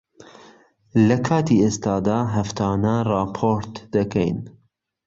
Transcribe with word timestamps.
لەکاتی 1.07 1.61
ئێستادا، 1.63 2.19
هەفتانە 2.35 2.95
ڕاپۆرت 3.09 3.73
دەکەین. 3.95 4.37